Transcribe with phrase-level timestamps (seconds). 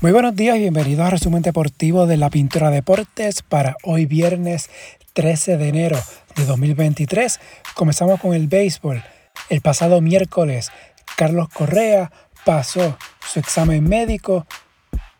[0.00, 4.70] Muy buenos días y bienvenidos al resumen deportivo de la Pintura Deportes para hoy viernes
[5.14, 5.98] 13 de enero
[6.36, 7.40] de 2023.
[7.74, 9.02] Comenzamos con el béisbol.
[9.50, 10.70] El pasado miércoles,
[11.16, 12.12] Carlos Correa
[12.44, 12.96] pasó
[13.26, 14.46] su examen médico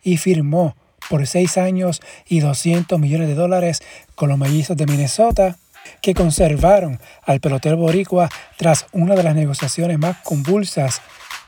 [0.00, 0.76] y firmó
[1.10, 3.82] por seis años y 200 millones de dólares
[4.14, 5.56] con los mellizos de Minnesota
[6.02, 11.02] que conservaron al pelotero boricua tras una de las negociaciones más convulsas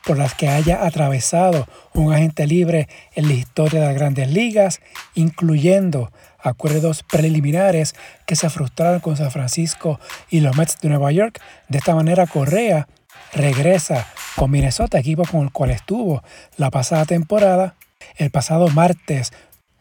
[0.05, 4.81] por las que haya atravesado un agente libre en la historia de las grandes ligas,
[5.15, 6.11] incluyendo
[6.43, 7.95] acuerdos preliminares
[8.27, 11.41] que se frustraron con San Francisco y los Mets de Nueva York.
[11.69, 12.89] De esta manera, Correa
[13.33, 16.23] regresa con Minnesota, equipo con el cual estuvo
[16.57, 17.75] la pasada temporada.
[18.17, 19.33] El pasado martes,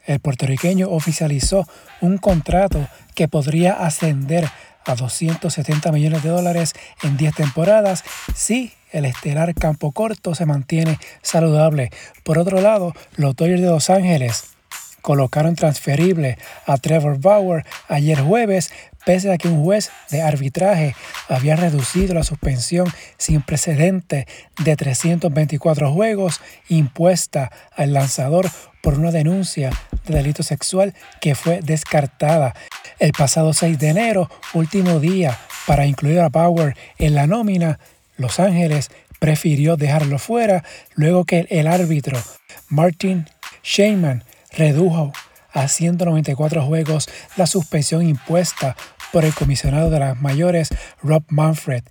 [0.05, 1.67] el puertorriqueño oficializó
[2.01, 4.49] un contrato que podría ascender
[4.85, 6.73] a 270 millones de dólares
[7.03, 11.91] en 10 temporadas si el estelar campo corto se mantiene saludable.
[12.23, 14.55] Por otro lado, los Dodgers de Los Ángeles
[15.01, 18.71] colocaron transferible a Trevor Bauer ayer jueves,
[19.05, 20.95] pese a que un juez de arbitraje
[21.27, 24.27] había reducido la suspensión sin precedente
[24.63, 28.49] de 324 juegos impuesta al lanzador
[28.81, 29.71] por una denuncia
[30.05, 32.53] de delito sexual que fue descartada.
[32.99, 37.79] El pasado 6 de enero, último día para incluir a Bauer en la nómina,
[38.19, 42.19] Los Ángeles prefirió dejarlo fuera luego que el árbitro
[42.67, 43.25] Martin
[43.63, 45.13] Sheinman redujo
[45.53, 48.75] a 194 juegos la suspensión impuesta
[49.13, 50.67] por el comisionado de las mayores
[51.01, 51.83] Rob Manfred.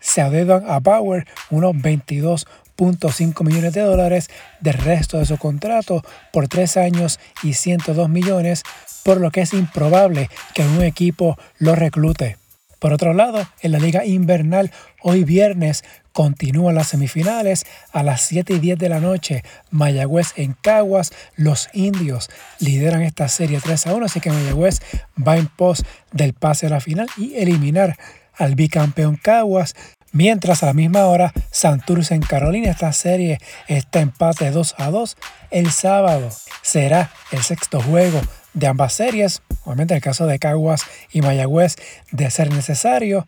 [0.00, 6.48] Se adeudan a Bauer unos 22.5 millones de dólares del resto de su contrato por
[6.48, 8.62] tres años y 102 millones,
[9.02, 12.38] por lo que es improbable que un equipo lo reclute.
[12.84, 18.52] Por otro lado, en la liga invernal, hoy viernes continúan las semifinales a las 7
[18.52, 19.42] y 10 de la noche.
[19.70, 24.80] Mayagüez en Caguas, los indios lideran esta serie 3 a 1, así que Mayagüez
[25.16, 25.82] va en pos
[26.12, 27.96] del pase a la final y eliminar
[28.34, 29.74] al bicampeón Caguas.
[30.12, 35.16] Mientras a la misma hora, Santurce en Carolina, esta serie está empate 2 a 2.
[35.50, 36.28] El sábado
[36.60, 38.20] será el sexto juego
[38.54, 39.42] de ambas series.
[39.64, 40.82] Obviamente en el caso de Caguas
[41.12, 41.76] y Mayagüez,
[42.10, 43.26] de ser necesario.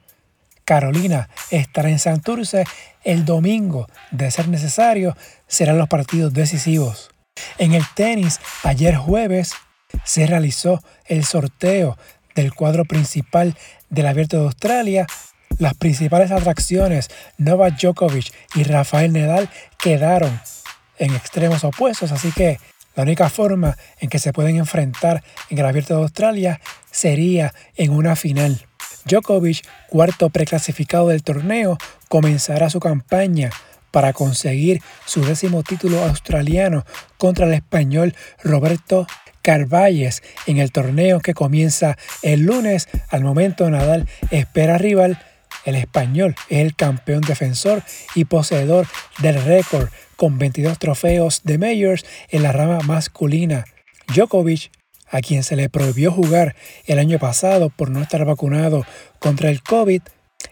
[0.65, 2.65] Carolina estará en Santurce.
[3.05, 5.17] El domingo, de ser necesario,
[5.47, 7.11] serán los partidos decisivos.
[7.59, 9.53] En el tenis, ayer jueves,
[10.05, 11.97] se realizó el sorteo
[12.35, 13.57] del cuadro principal
[13.91, 15.07] del Abierto de Australia.
[15.59, 17.09] Las principales atracciones,
[17.39, 19.49] Novak Djokovic y Rafael Nadal,
[19.79, 20.41] quedaron
[20.99, 22.59] en extremos opuestos, así que
[22.97, 27.93] la única forma en que se pueden enfrentar en el Abierto de Australia sería en
[27.93, 28.67] una final.
[29.05, 33.51] Djokovic, cuarto preclasificado del torneo, comenzará su campaña
[33.93, 36.85] para conseguir su décimo título australiano
[37.19, 39.07] contra el español Roberto
[39.43, 42.89] Carvalles en el torneo que comienza el lunes.
[43.11, 45.19] Al momento Nadal espera rival.
[45.67, 47.83] El español es el campeón defensor
[48.15, 48.87] y poseedor
[49.19, 53.65] del récord con 22 trofeos de Majors en la rama masculina.
[54.15, 54.71] Djokovic,
[55.11, 56.55] a quien se le prohibió jugar
[56.87, 58.87] el año pasado por no estar vacunado
[59.19, 60.03] contra el COVID,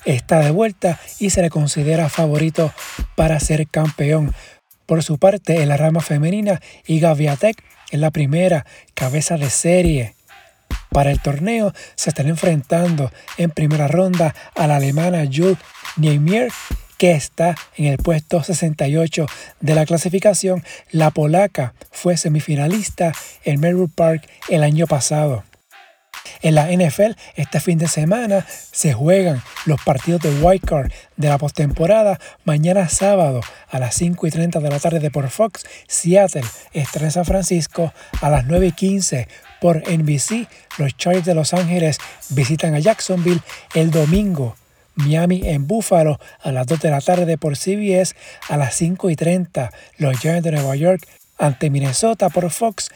[0.05, 2.73] está de vuelta y se le considera favorito
[3.15, 4.35] para ser campeón.
[4.85, 10.14] Por su parte, en la rama femenina, Iga Viatek es la primera cabeza de serie.
[10.95, 15.59] Para el torneo se están enfrentando en primera ronda a la alemana Jules
[15.97, 16.53] Niemier
[16.99, 19.27] que está en el puesto 68
[19.61, 20.63] de la clasificación.
[20.93, 23.13] La polaca fue semifinalista
[23.43, 25.43] en Melbourne Park el año pasado.
[26.43, 31.39] En la NFL, este fin de semana se juegan los partidos de Card de la
[31.39, 32.21] postemporada.
[32.45, 37.11] Mañana sábado a las 5 y 30 de la tarde por Fox, Seattle estará en
[37.11, 39.29] San Francisco a las 9 y 15
[39.65, 40.47] por NBC.
[40.77, 41.97] Los Chargers de Los Ángeles
[42.29, 43.41] visitan a Jacksonville
[43.75, 44.57] el domingo
[44.95, 48.15] Miami en Buffalo a las 2 de la tarde por CBS,
[48.51, 52.91] a las 5 y 30 los Giants de Nueva York ante Minnesota por Fox,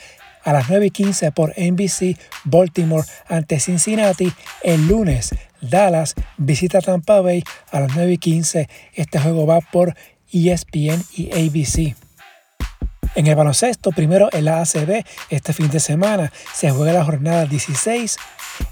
[0.44, 4.30] a las 9 y 15 por NBC Baltimore ante Cincinnati,
[4.62, 9.94] el lunes Dallas visita Tampa Bay a las 9 y 15, este juego va por
[10.30, 12.07] ESPN y ABC.
[13.18, 17.46] En el baloncesto, primero en la ACB, este fin de semana se juega la jornada
[17.46, 18.16] 16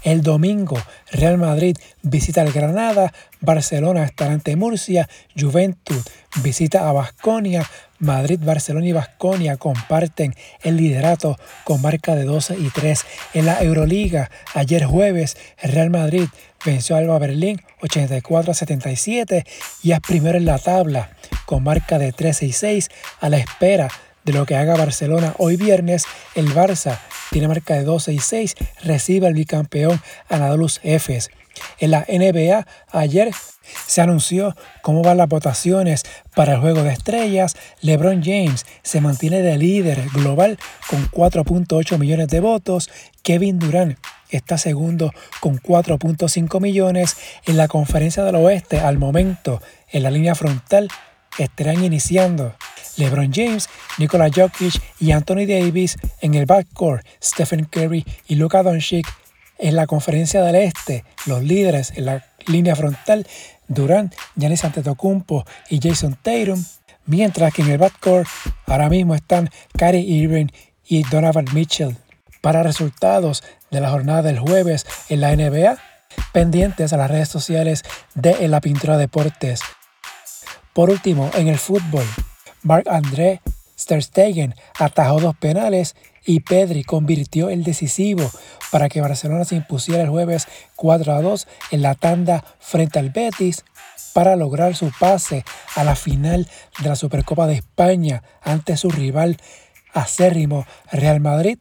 [0.03, 3.11] el domingo, Real Madrid visita al Granada,
[3.41, 6.01] Barcelona estará ante Murcia, Juventud
[6.43, 12.69] visita a Basconia, Madrid, Barcelona y Basconia comparten el liderato con marca de 12 y
[12.69, 13.05] 3.
[13.33, 16.27] En la Euroliga, ayer jueves, Real Madrid
[16.65, 19.45] venció a Alba Berlín 84 a 77
[19.83, 21.09] y es primero en la tabla
[21.45, 22.89] con marca de 13 y 6
[23.19, 23.89] a la espera
[24.33, 26.99] lo que haga Barcelona hoy viernes, el Barça
[27.31, 31.29] tiene marca de 12 y 6, recibe al bicampeón Anadolus Efes.
[31.79, 33.31] En la NBA ayer
[33.85, 36.03] se anunció cómo van las votaciones
[36.35, 37.55] para el juego de estrellas.
[37.81, 40.57] LeBron James se mantiene de líder global
[40.89, 42.89] con 4.8 millones de votos.
[43.23, 43.97] Kevin Durant
[44.29, 47.17] está segundo con 4.5 millones.
[47.45, 50.89] En la conferencia del oeste, al momento, en la línea frontal,
[51.37, 52.55] estarán iniciando
[52.97, 59.07] LeBron James, Nikola Jokic y Anthony Davis en el backcourt, Stephen Curry y Luka Doncic
[59.59, 63.25] en la conferencia del este, los líderes en la línea frontal,
[63.67, 66.63] Durant, Giannis Antetokounmpo y Jason Tatum,
[67.05, 68.27] mientras que en el backcourt
[68.65, 70.47] ahora mismo están Kyrie Irving
[70.85, 71.97] y Donovan Mitchell.
[72.41, 75.77] Para resultados de la jornada del jueves en la NBA,
[76.31, 77.83] pendientes a las redes sociales
[78.15, 79.61] de La Pintura Deportes.
[80.73, 82.05] Por último, en el fútbol,
[82.67, 83.41] Marc André
[83.77, 88.29] Stegen atajó dos penales y Pedri convirtió el decisivo
[88.71, 93.11] para que Barcelona se impusiera el jueves 4 a 2 en la tanda frente al
[93.11, 93.63] Betis
[94.13, 96.49] para lograr su pase a la final
[96.81, 99.37] de la Supercopa de España ante su rival
[99.93, 101.59] acérrimo Real Madrid.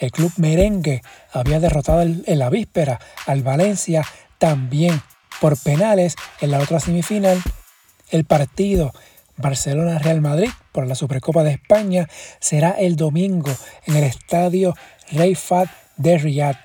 [0.00, 1.00] El club merengue
[1.32, 4.04] había derrotado en la víspera al Valencia
[4.36, 5.00] también
[5.40, 7.40] por penales en la otra semifinal.
[8.10, 8.92] El partido
[9.36, 12.08] Barcelona-Real Madrid por la Supercopa de España
[12.40, 13.52] será el domingo
[13.86, 14.74] en el estadio
[15.10, 16.56] Rey Fad de Riyadh.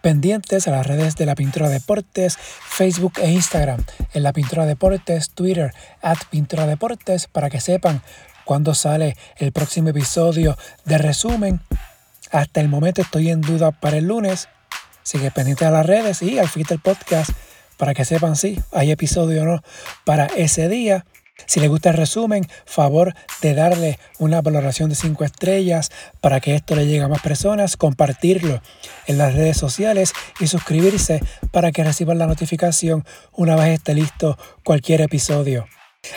[0.00, 3.84] Pendientes a las redes de la Pintura Deportes, Facebook e Instagram,
[4.14, 5.72] en la Pintura Deportes, Twitter,
[6.02, 8.02] at Pintura Deportes, para que sepan
[8.44, 11.60] cuándo sale el próximo episodio de resumen.
[12.32, 14.48] Hasta el momento estoy en duda para el lunes.
[15.04, 17.30] Sigue pendiente a las redes y al feed podcast
[17.76, 19.62] para que sepan si hay episodio o no
[20.04, 21.04] para ese día.
[21.46, 25.90] Si les gusta el resumen, favor de darle una valoración de 5 estrellas
[26.20, 28.62] para que esto le llegue a más personas, compartirlo
[29.06, 31.20] en las redes sociales y suscribirse
[31.50, 35.66] para que reciban la notificación una vez esté listo cualquier episodio.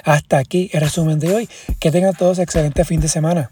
[0.04, 1.50] Hasta aquí el resumen de hoy.
[1.80, 3.52] Que tengan todos excelente fin de semana.